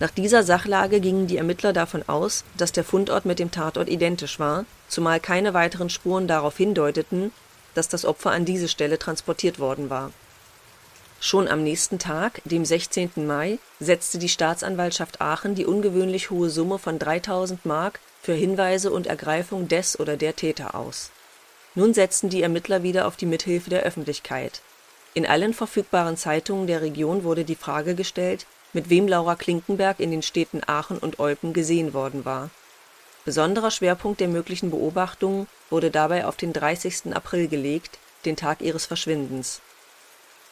[0.00, 4.38] Nach dieser Sachlage gingen die Ermittler davon aus, dass der Fundort mit dem Tatort identisch
[4.38, 7.32] war, zumal keine weiteren Spuren darauf hindeuteten,
[7.74, 10.12] dass das Opfer an diese Stelle transportiert worden war.
[11.20, 13.10] Schon am nächsten Tag, dem 16.
[13.26, 19.06] Mai, setzte die Staatsanwaltschaft Aachen die ungewöhnlich hohe Summe von 3000 Mark für Hinweise und
[19.06, 21.10] Ergreifung des oder der Täter aus.
[21.74, 24.60] Nun setzten die Ermittler wieder auf die Mithilfe der Öffentlichkeit.
[25.14, 30.10] In allen verfügbaren Zeitungen der Region wurde die Frage gestellt, mit wem Laura Klinkenberg in
[30.10, 32.50] den Städten Aachen und Eupen gesehen worden war.
[33.24, 37.14] Besonderer Schwerpunkt der möglichen Beobachtungen wurde dabei auf den 30.
[37.14, 39.60] April gelegt, den Tag ihres Verschwindens.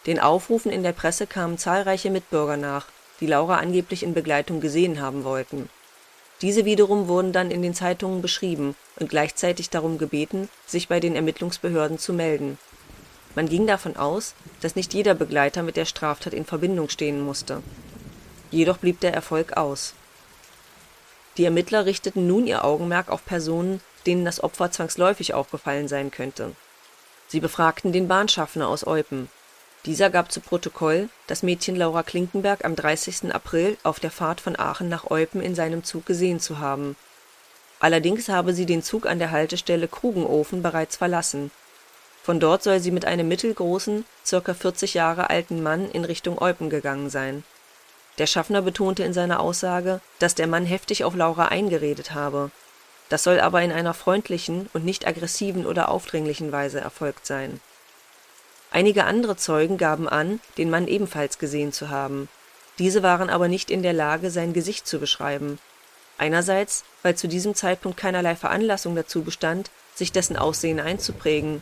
[0.07, 2.87] Den Aufrufen in der Presse kamen zahlreiche Mitbürger nach,
[3.21, 5.69] die Laura angeblich in Begleitung gesehen haben wollten.
[6.41, 11.15] Diese wiederum wurden dann in den Zeitungen beschrieben und gleichzeitig darum gebeten, sich bei den
[11.15, 12.59] Ermittlungsbehörden zu melden.
[13.35, 17.63] Man ging davon aus, dass nicht jeder Begleiter mit der Straftat in Verbindung stehen musste
[18.51, 19.95] Jedoch blieb der Erfolg aus.
[21.39, 26.53] Die Ermittler richteten nun ihr Augenmerk auf Personen, denen das Opfer zwangsläufig aufgefallen sein könnte.
[27.29, 29.31] Sie befragten den Bahnschaffner aus Eupen.
[29.87, 33.35] Dieser gab zu Protokoll, das Mädchen Laura Klinkenberg am 30.
[33.35, 36.97] April auf der Fahrt von Aachen nach Eupen in seinem Zug gesehen zu haben.
[37.81, 41.51] Allerdings habe sie den Zug an der Haltestelle Krugenofen bereits verlassen.
[42.23, 46.71] Von dort soll sie mit einem mittelgroßen, circa 40 Jahre alten Mann in Richtung Eupen
[46.71, 47.43] gegangen sein
[48.19, 52.51] der Schaffner betonte in seiner Aussage, dass der Mann heftig auf Laura eingeredet habe.
[53.09, 57.61] Das soll aber in einer freundlichen und nicht aggressiven oder aufdringlichen Weise erfolgt sein.
[58.71, 62.29] Einige andere Zeugen gaben an, den Mann ebenfalls gesehen zu haben.
[62.79, 65.59] Diese waren aber nicht in der Lage, sein Gesicht zu beschreiben.
[66.17, 71.61] Einerseits, weil zu diesem Zeitpunkt keinerlei Veranlassung dazu bestand, sich dessen Aussehen einzuprägen.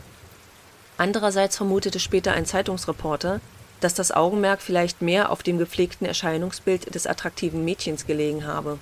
[0.98, 3.40] Andererseits vermutete später ein Zeitungsreporter,
[3.80, 8.78] dass das Augenmerk vielleicht mehr auf dem gepflegten Erscheinungsbild des attraktiven Mädchens gelegen habe.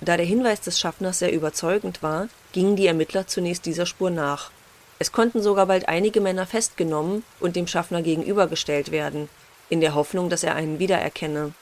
[0.00, 4.50] Da der Hinweis des Schaffners sehr überzeugend war, gingen die Ermittler zunächst dieser Spur nach.
[4.98, 9.28] Es konnten sogar bald einige Männer festgenommen und dem Schaffner gegenübergestellt werden,
[9.68, 11.52] in der Hoffnung, dass er einen wiedererkenne.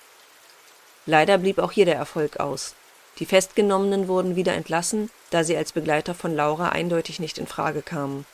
[1.07, 2.75] Leider blieb auch hier der Erfolg aus.
[3.19, 7.83] Die Festgenommenen wurden wieder entlassen, da sie als Begleiter von Laura eindeutig nicht in Frage
[7.83, 8.27] kamen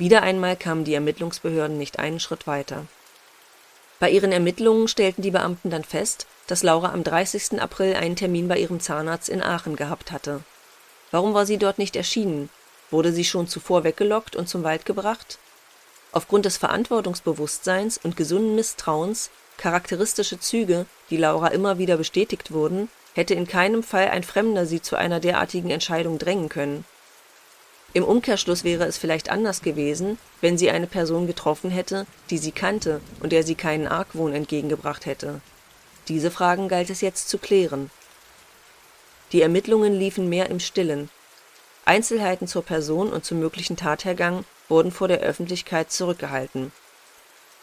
[0.00, 2.86] wieder einmal kamen die Ermittlungsbehörden nicht einen Schritt weiter.
[3.98, 7.60] Bei ihren Ermittlungen stellten die Beamten dann fest, dass Laura am 30.
[7.60, 10.40] April einen Termin bei ihrem Zahnarzt in Aachen gehabt hatte.
[11.10, 12.48] Warum war sie dort nicht erschienen?
[12.90, 15.38] Wurde sie schon zuvor weggelockt und zum Wald gebracht?
[16.12, 23.34] Aufgrund des Verantwortungsbewusstseins und gesunden Misstrauens, charakteristische Züge, die Laura immer wieder bestätigt wurden, hätte
[23.34, 26.86] in keinem Fall ein Fremder sie zu einer derartigen Entscheidung drängen können
[27.92, 32.52] im Umkehrschluss wäre es vielleicht anders gewesen, wenn sie eine Person getroffen hätte, die sie
[32.52, 35.40] kannte und der sie keinen Argwohn entgegengebracht hätte.
[36.06, 37.90] Diese Fragen galt es jetzt zu klären.
[39.32, 41.10] Die Ermittlungen liefen mehr im Stillen.
[41.84, 46.72] Einzelheiten zur Person und zum möglichen Tathergang wurden vor der Öffentlichkeit zurückgehalten.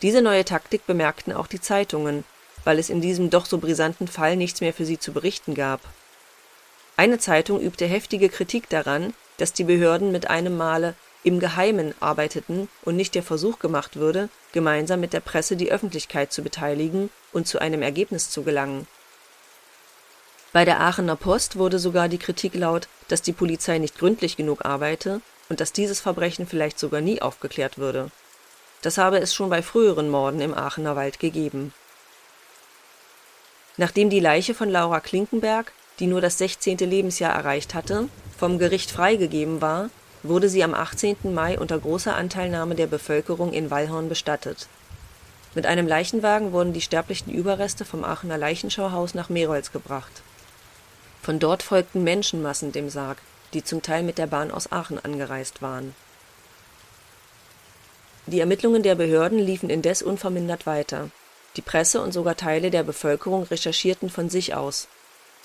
[0.01, 2.23] Diese neue Taktik bemerkten auch die Zeitungen,
[2.65, 5.79] weil es in diesem doch so brisanten Fall nichts mehr für sie zu berichten gab.
[6.97, 12.69] Eine Zeitung übte heftige Kritik daran, dass die Behörden mit einem Male im Geheimen arbeiteten
[12.83, 17.47] und nicht der Versuch gemacht würde, gemeinsam mit der Presse die Öffentlichkeit zu beteiligen und
[17.47, 18.87] zu einem Ergebnis zu gelangen.
[20.53, 24.65] Bei der Aachener Post wurde sogar die Kritik laut, dass die Polizei nicht gründlich genug
[24.65, 28.09] arbeite und dass dieses Verbrechen vielleicht sogar nie aufgeklärt würde.
[28.81, 31.73] Das habe es schon bei früheren Morden im Aachener Wald gegeben.
[33.75, 36.77] Nachdem die Leiche von Laura Klinkenberg, die nur das 16.
[36.77, 39.89] Lebensjahr erreicht hatte, vom Gericht freigegeben war,
[40.23, 41.33] wurde sie am 18.
[41.33, 44.67] Mai unter großer Anteilnahme der Bevölkerung in Wallhorn bestattet.
[45.55, 50.11] Mit einem Leichenwagen wurden die sterblichen Überreste vom Aachener Leichenschauhaus nach Merolz gebracht.
[51.21, 53.17] Von dort folgten Menschenmassen dem Sarg,
[53.53, 55.95] die zum Teil mit der Bahn aus Aachen angereist waren.
[58.27, 61.09] Die Ermittlungen der Behörden liefen indes unvermindert weiter.
[61.55, 64.87] Die Presse und sogar Teile der Bevölkerung recherchierten von sich aus.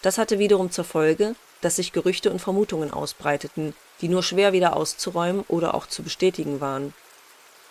[0.02, 4.77] Das hatte wiederum zur Folge, dass sich Gerüchte und Vermutungen ausbreiteten, die nur schwer wieder
[4.77, 6.92] auszuräumen oder auch zu bestätigen waren.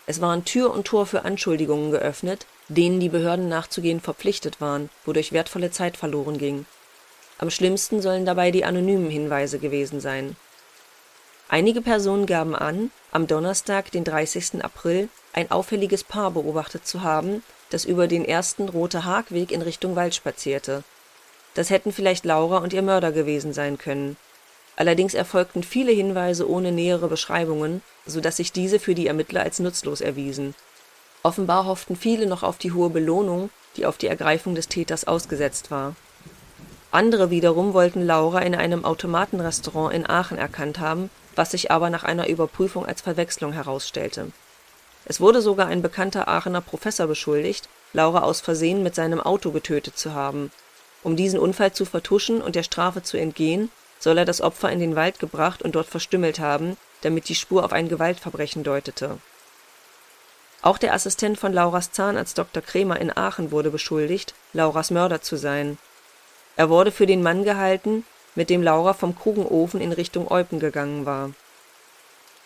[0.08, 5.32] Es waren Tür und Tor für Anschuldigungen geöffnet, denen die Behörden nachzugehen verpflichtet waren, wodurch
[5.32, 6.66] wertvolle Zeit verloren ging.
[7.38, 10.36] Am schlimmsten sollen dabei die anonymen Hinweise gewesen sein.
[11.50, 14.64] Einige Personen gaben an, am Donnerstag, den 30.
[14.64, 19.96] April, ein auffälliges Paar beobachtet zu haben, das über den ersten Rote Haagweg in Richtung
[19.96, 20.84] Wald spazierte
[21.54, 24.18] das hätten vielleicht Laura und ihr Mörder gewesen sein können.
[24.76, 29.60] Allerdings erfolgten viele Hinweise ohne nähere Beschreibungen, so dass sich diese für die Ermittler als
[29.60, 30.56] nutzlos erwiesen.
[31.24, 35.72] Offenbar hofften viele noch auf die hohe Belohnung, die auf die Ergreifung des Täters ausgesetzt
[35.72, 35.96] war.
[36.90, 42.04] Andere wiederum wollten Laura in einem Automatenrestaurant in Aachen erkannt haben, was sich aber nach
[42.04, 44.32] einer Überprüfung als Verwechslung herausstellte.
[45.06, 49.98] Es wurde sogar ein bekannter Aachener Professor beschuldigt, Laura aus Versehen mit seinem Auto getötet
[49.98, 50.52] zu haben.
[51.04, 54.80] Um diesen Unfall zu vertuschen und der Strafe zu entgehen, soll er das Opfer in
[54.80, 59.18] den Wald gebracht und dort verstümmelt haben, damit die Spur auf ein Gewaltverbrechen deutete.
[60.62, 62.62] Auch der Assistent von Lauras Zahnarzt Dr.
[62.62, 65.80] Krämer in Aachen wurde beschuldigt, Lauras Mörder zu sein.
[66.56, 71.06] Er wurde für den Mann gehalten, mit dem Laura vom Krugenofen in Richtung Eupen gegangen
[71.06, 71.32] war.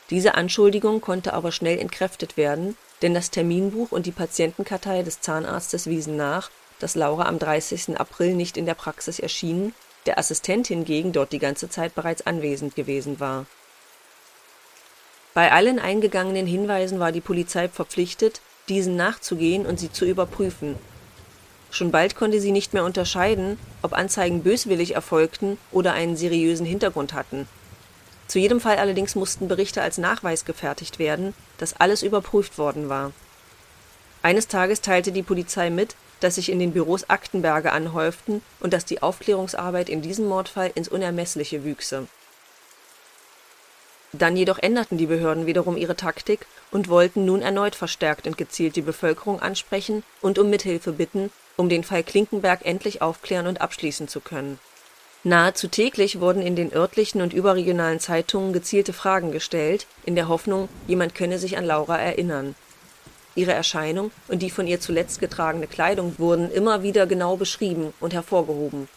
[0.10, 5.88] Diese Anschuldigung konnte aber schnell entkräftet werden, denn das Terminbuch und die Patientenkartei des Zahnarztes
[5.88, 8.00] wiesen nach, dass Laura am 30.
[8.00, 9.74] April nicht in der Praxis erschien,
[10.06, 13.46] der Assistent hingegen dort die ganze Zeit bereits anwesend gewesen war.
[15.34, 20.76] Bei allen eingegangenen Hinweisen war die Polizei verpflichtet, diesen nachzugehen und sie zu überprüfen.
[21.72, 27.14] Schon bald konnte sie nicht mehr unterscheiden, ob Anzeigen böswillig erfolgten oder einen seriösen Hintergrund
[27.14, 27.50] hatten.
[28.28, 33.12] Zu jedem Fall allerdings mussten Berichte als Nachweis gefertigt werden, dass alles überprüft worden war.
[34.26, 38.84] Eines Tages teilte die Polizei mit, dass sich in den Büros Aktenberge anhäuften und dass
[38.84, 42.08] die Aufklärungsarbeit in diesem Mordfall ins Unermessliche wüchse.
[44.14, 48.76] Dann jedoch änderten die Behörden wiederum ihre Taktik und wollten nun erneut verstärkt und gezielt
[48.76, 54.08] die Bevölkerung ansprechen und um Mithilfe bitten, um den Fall Klinkenberg endlich aufklären und abschließen
[54.08, 54.58] zu können.
[55.24, 60.68] Nahezu täglich wurden in den örtlichen und überregionalen Zeitungen gezielte Fragen gestellt, in der Hoffnung,
[60.88, 62.56] jemand könne sich an Laura erinnern
[63.36, 68.14] Ihre Erscheinung und die von ihr zuletzt getragene Kleidung wurden immer wieder genau beschrieben und
[68.14, 68.88] hervorgehoben.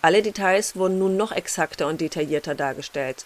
[0.00, 3.24] Alle Details wurden nun noch exakter und detaillierter dargestellt.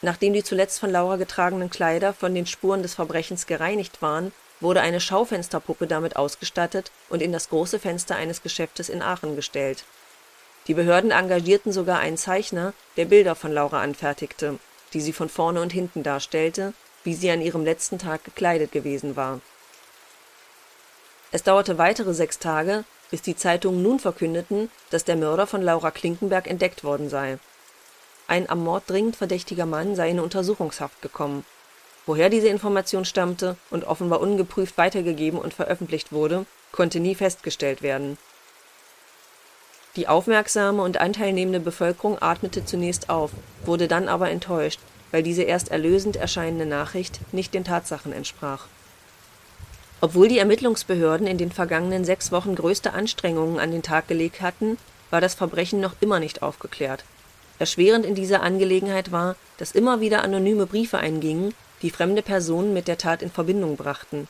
[0.00, 4.80] Nachdem die zuletzt von Laura getragenen Kleider von den Spuren des Verbrechens gereinigt waren, wurde
[4.80, 9.84] eine Schaufensterpuppe damit ausgestattet und in das große Fenster eines Geschäftes in Aachen gestellt.
[10.68, 14.58] Die Behörden engagierten sogar einen Zeichner, der Bilder von Laura anfertigte,
[14.92, 16.72] die sie von vorne und hinten darstellte
[17.04, 19.40] wie sie an ihrem letzten Tag gekleidet gewesen war.
[21.30, 25.90] Es dauerte weitere sechs Tage, bis die Zeitungen nun verkündeten, dass der Mörder von Laura
[25.90, 27.38] Klinkenberg entdeckt worden sei.
[28.26, 31.44] Ein am Mord dringend verdächtiger Mann sei in Untersuchungshaft gekommen.
[32.06, 38.18] Woher diese Information stammte und offenbar ungeprüft weitergegeben und veröffentlicht wurde, konnte nie festgestellt werden.
[39.96, 43.30] Die aufmerksame und anteilnehmende Bevölkerung atmete zunächst auf,
[43.64, 44.80] wurde dann aber enttäuscht,
[45.12, 48.66] weil diese erst erlösend erscheinende Nachricht nicht den Tatsachen entsprach.
[50.00, 54.76] Obwohl die Ermittlungsbehörden in den vergangenen sechs Wochen größte Anstrengungen an den Tag gelegt hatten,
[55.10, 57.04] war das Verbrechen noch immer nicht aufgeklärt.
[57.60, 62.88] Erschwerend in dieser Angelegenheit war, dass immer wieder anonyme Briefe eingingen, die fremde Personen mit
[62.88, 64.26] der Tat in Verbindung brachten.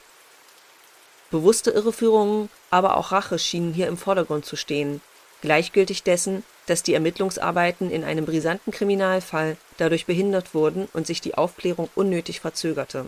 [1.31, 5.01] Bewusste Irreführungen, aber auch Rache schienen hier im Vordergrund zu stehen,
[5.41, 11.35] gleichgültig dessen, dass die Ermittlungsarbeiten in einem brisanten Kriminalfall dadurch behindert wurden und sich die
[11.35, 13.07] Aufklärung unnötig verzögerte.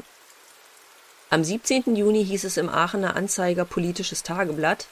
[1.30, 1.96] Am 17.
[1.96, 4.86] Juni hieß es im Aachener Anzeiger Politisches Tageblatt: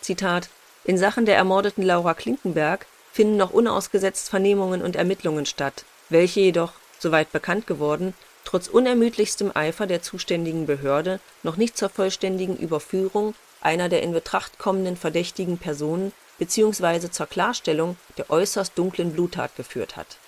[0.00, 0.48] Zitat,
[0.84, 6.72] In Sachen der ermordeten Laura Klinkenberg finden noch unausgesetzt Vernehmungen und Ermittlungen statt, welche jedoch,
[6.98, 13.88] soweit bekannt geworden, trotz unermüdlichstem Eifer der zuständigen Behörde noch nicht zur vollständigen Überführung einer
[13.88, 20.18] der in Betracht kommenden verdächtigen Personen beziehungsweise zur Klarstellung der äußerst dunklen Bluttat geführt hat.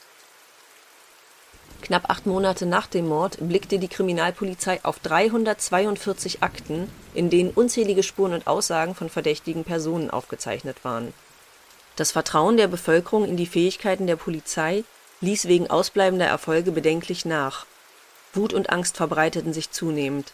[1.82, 8.04] Knapp acht Monate nach dem Mord blickte die Kriminalpolizei auf 342 Akten, in denen unzählige
[8.04, 11.12] Spuren und Aussagen von verdächtigen Personen aufgezeichnet waren.
[11.96, 14.84] Das Vertrauen der Bevölkerung in die Fähigkeiten der Polizei
[15.20, 17.66] ließ wegen ausbleibender Erfolge bedenklich nach.
[18.34, 20.32] Wut und Angst verbreiteten sich zunehmend.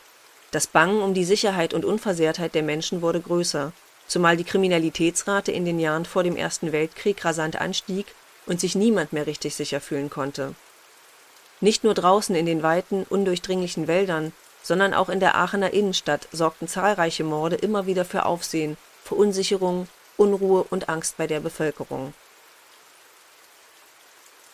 [0.50, 3.72] Das Bangen um die Sicherheit und Unversehrtheit der Menschen wurde größer
[4.10, 8.06] zumal die Kriminalitätsrate in den Jahren vor dem Ersten Weltkrieg rasant anstieg
[8.44, 10.56] und sich niemand mehr richtig sicher fühlen konnte.
[11.60, 14.32] Nicht nur draußen in den weiten, undurchdringlichen Wäldern,
[14.64, 19.86] sondern auch in der Aachener Innenstadt sorgten zahlreiche Morde immer wieder für Aufsehen, Verunsicherung,
[20.16, 22.12] Unruhe und Angst bei der Bevölkerung.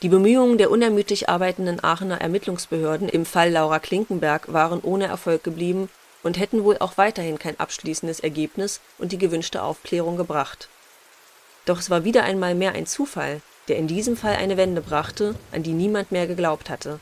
[0.02, 5.88] Die Bemühungen der unermüdlich arbeitenden Aachener Ermittlungsbehörden im Fall Laura Klinkenberg waren ohne Erfolg geblieben
[6.26, 10.68] und hätten wohl auch weiterhin kein abschließendes Ergebnis und die gewünschte Aufklärung gebracht.
[11.66, 15.36] Doch es war wieder einmal mehr ein Zufall, der in diesem Fall eine Wende brachte,
[15.52, 16.98] an die niemand mehr geglaubt hatte.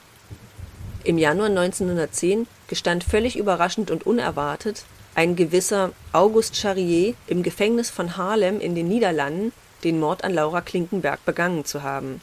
[1.04, 8.16] Im Januar 1910 gestand völlig überraschend und unerwartet ein gewisser August Charrier im Gefängnis von
[8.16, 9.52] Haarlem in den Niederlanden
[9.84, 12.20] den Mord an Laura Klinkenberg begangen zu haben.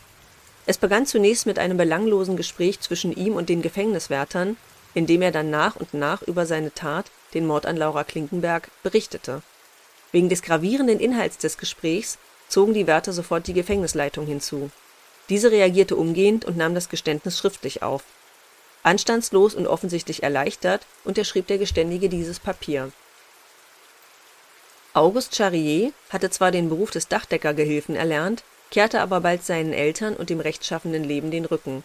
[0.67, 4.55] Es begann zunächst mit einem belanglosen Gespräch zwischen ihm und den Gefängniswärtern
[4.93, 9.41] indem er dann nach und nach über seine Tat, den Mord an Laura Klinkenberg, berichtete.
[10.11, 12.17] Wegen des gravierenden Inhalts des Gesprächs
[12.49, 14.69] zogen die Wärter sofort die Gefängnisleitung hinzu.
[15.29, 18.03] Diese reagierte umgehend und nahm das Geständnis schriftlich auf.
[18.83, 22.91] Anstandslos und offensichtlich erleichtert unterschrieb der Geständige dieses Papier.
[24.93, 30.29] August Charrier hatte zwar den Beruf des Dachdeckergehilfen erlernt, kehrte aber bald seinen Eltern und
[30.29, 31.83] dem rechtschaffenen Leben den Rücken.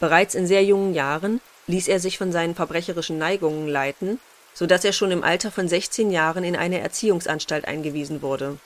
[0.00, 4.20] Bereits in sehr jungen Jahren ließ er sich von seinen verbrecherischen Neigungen leiten,
[4.52, 8.58] so dass er schon im Alter von 16 Jahren in eine Erziehungsanstalt eingewiesen wurde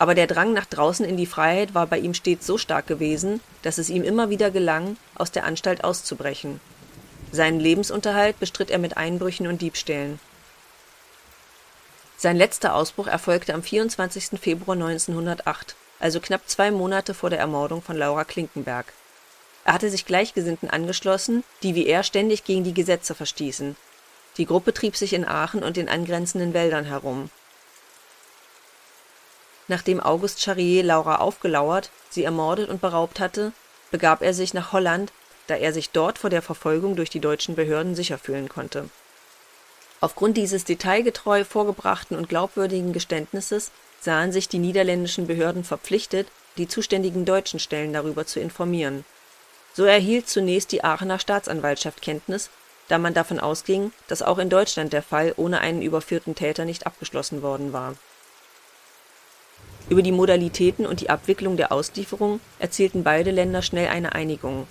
[0.00, 3.42] aber der Drang nach draußen in die Freiheit war bei ihm stets so stark gewesen,
[3.60, 6.58] dass es ihm immer wieder gelang, aus der Anstalt auszubrechen.
[7.32, 10.18] Seinen Lebensunterhalt bestritt er mit Einbrüchen und Diebstählen.
[12.16, 14.40] Sein letzter Ausbruch erfolgte am 24.
[14.40, 18.94] Februar 1908, also knapp zwei Monate vor der Ermordung von Laura Klinkenberg.
[19.64, 23.76] Er hatte sich Gleichgesinnten angeschlossen, die wie er ständig gegen die Gesetze verstießen.
[24.36, 27.30] Die Gruppe trieb sich in Aachen und den angrenzenden Wäldern herum
[29.70, 33.52] Nachdem August Charrier Laura aufgelauert, sie ermordet und beraubt hatte,
[33.92, 35.12] begab er sich nach Holland,
[35.46, 38.90] da er sich dort vor der Verfolgung durch die deutschen Behörden sicher fühlen konnte.
[40.00, 47.24] Aufgrund dieses detailgetreu vorgebrachten und glaubwürdigen Geständnisses sahen sich die niederländischen Behörden verpflichtet, die zuständigen
[47.24, 49.04] deutschen Stellen darüber zu informieren.
[49.72, 52.50] So erhielt zunächst die Aachener Staatsanwaltschaft Kenntnis,
[52.88, 56.86] da man davon ausging, dass auch in Deutschland der Fall ohne einen überführten Täter nicht
[56.86, 57.94] abgeschlossen worden war
[59.90, 64.66] über die Modalitäten und die Abwicklung der Auslieferung erzielten beide Länder schnell eine Einigung.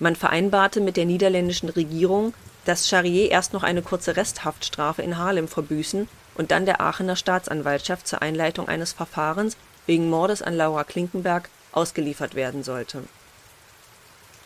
[0.00, 5.46] Man vereinbarte mit der niederländischen Regierung, dass Charrier erst noch eine kurze Resthaftstrafe in Haarlem
[5.46, 9.56] verbüßen und dann der Aachener Staatsanwaltschaft zur Einleitung eines Verfahrens
[9.86, 13.04] wegen Mordes an Laura Klinkenberg ausgeliefert werden sollte.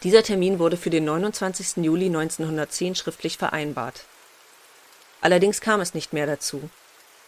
[0.03, 1.85] Dieser Termin wurde für den 29.
[1.85, 4.05] Juli 1910 schriftlich vereinbart.
[5.21, 6.69] Allerdings kam es nicht mehr dazu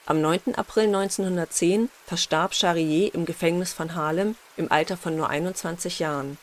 [0.09, 0.55] am 9.
[0.55, 6.39] April 1910 verstarb Charrier im Gefängnis von Haarlem im Alter von nur 21 Jahren.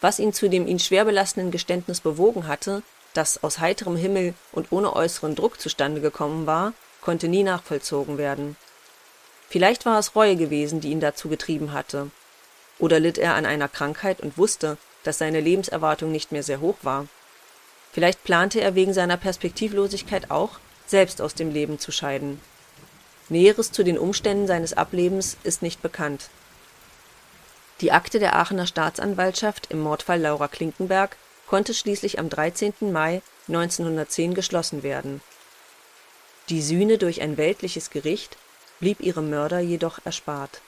[0.00, 2.82] Was ihn zu dem ihn schwer belastenden Geständnis bewogen hatte,
[3.12, 6.72] das aus heiterem Himmel und ohne äußeren Druck zustande gekommen war,
[7.02, 8.56] konnte nie nachvollzogen werden.
[9.50, 12.10] Vielleicht war es Reue gewesen, die ihn dazu getrieben hatte.
[12.78, 16.76] Oder litt er an einer Krankheit und wusste, dass seine Lebenserwartung nicht mehr sehr hoch
[16.82, 17.06] war.
[17.92, 22.40] Vielleicht plante er wegen seiner Perspektivlosigkeit auch, selbst aus dem Leben zu scheiden
[23.30, 26.30] Näheres zu den Umständen seines Ablebens ist nicht bekannt.
[27.80, 32.74] Die Akte der Aachener Staatsanwaltschaft im Mordfall Laura Klinkenberg konnte schließlich am 13.
[32.92, 35.22] Mai 1910 geschlossen werden.
[36.48, 38.36] Die Sühne durch ein weltliches Gericht
[38.80, 40.60] blieb ihrem Mörder jedoch erspart.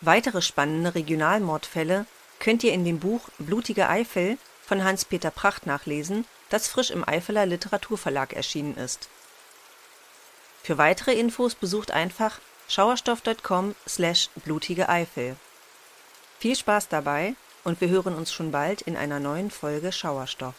[0.00, 2.06] Weitere spannende Regionalmordfälle
[2.38, 7.46] könnt ihr in dem Buch Blutige Eifel von Hans-Peter Pracht nachlesen das frisch im Eifeler
[7.46, 9.08] Literaturverlag erschienen ist.
[10.62, 15.36] Für weitere Infos besucht einfach schauerstoff.com slash blutige Eifel.
[16.38, 17.34] Viel Spaß dabei
[17.64, 20.54] und wir hören uns schon bald in einer neuen Folge Schauerstoff.